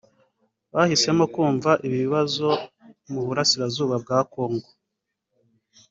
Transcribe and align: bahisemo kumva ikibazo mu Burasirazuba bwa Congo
bahisemo 0.73 1.23
kumva 1.33 1.71
ikibazo 1.87 2.47
mu 3.11 3.21
Burasirazuba 3.27 3.95
bwa 4.03 4.19
Congo 4.33 4.69